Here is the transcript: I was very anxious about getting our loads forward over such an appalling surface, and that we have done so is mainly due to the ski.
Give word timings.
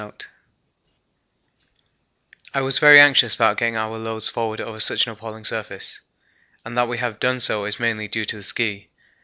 I 2.55 2.61
was 2.61 2.79
very 2.79 2.99
anxious 2.99 3.35
about 3.35 3.57
getting 3.59 3.77
our 3.77 3.99
loads 3.99 4.27
forward 4.27 4.59
over 4.59 4.79
such 4.79 5.05
an 5.05 5.11
appalling 5.13 5.45
surface, 5.45 5.99
and 6.65 6.75
that 6.75 6.87
we 6.87 6.97
have 6.97 7.19
done 7.19 7.39
so 7.39 7.65
is 7.65 7.79
mainly 7.79 8.07
due 8.07 8.25
to 8.25 8.37
the 8.37 8.41
ski. 8.41 8.89